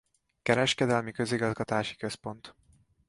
Kereskedelmi-közigazgatási 0.43 1.95
központ. 1.97 2.53